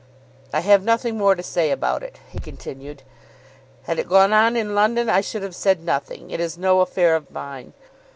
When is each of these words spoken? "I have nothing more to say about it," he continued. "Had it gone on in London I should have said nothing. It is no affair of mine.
"I 0.51 0.61
have 0.61 0.83
nothing 0.83 1.15
more 1.15 1.35
to 1.35 1.43
say 1.43 1.69
about 1.69 2.01
it," 2.01 2.17
he 2.31 2.39
continued. 2.39 3.03
"Had 3.83 3.99
it 3.99 4.07
gone 4.09 4.33
on 4.33 4.55
in 4.57 4.73
London 4.73 5.09
I 5.11 5.21
should 5.21 5.43
have 5.43 5.53
said 5.53 5.83
nothing. 5.83 6.31
It 6.31 6.39
is 6.39 6.57
no 6.57 6.79
affair 6.79 7.15
of 7.15 7.29
mine. 7.29 7.73